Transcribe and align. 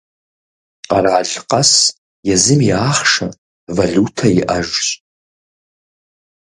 Къэрал 0.89 1.31
къэс 1.49 1.71
езым 2.33 2.59
и 2.69 2.71
ахъшэ– 2.89 3.27
валютэ 3.75 4.27
иӏэжщ. 4.41 4.85